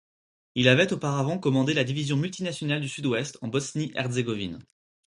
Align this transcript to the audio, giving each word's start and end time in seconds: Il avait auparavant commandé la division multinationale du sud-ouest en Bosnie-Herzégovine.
Il 0.55 0.67
avait 0.67 0.91
auparavant 0.93 1.37
commandé 1.37 1.75
la 1.75 1.83
division 1.83 2.17
multinationale 2.17 2.81
du 2.81 2.89
sud-ouest 2.89 3.37
en 3.43 3.49
Bosnie-Herzégovine. 3.49 4.57